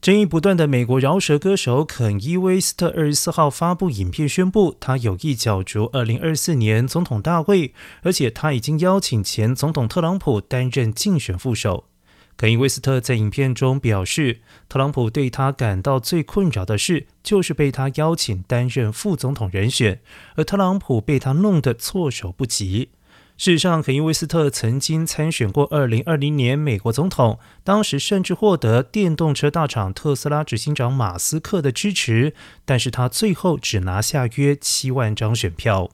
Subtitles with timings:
[0.00, 11.84] 争议不断的美国饶舌歌手肯伊·威斯特二十四号发布影片，宣布他有意角逐二零二四年总统大会，而且他已经邀请前总统特朗普担任竞选副手。
[12.38, 14.40] 肯伊·威斯特在影片中表示，
[14.70, 20.00] 特朗普对他感到最困扰的事就是被他邀请担任副总统人选，
[20.36, 22.88] 而特朗普被他弄得措手不及。
[23.40, 32.34] 事实上，肯伊·威斯特曾经参选过2020年美国总统，当时甚至获得电动车大厂特斯拉执行长马斯克的支持，
[32.66, 35.88] 但是他最后只拿下约七万张选票。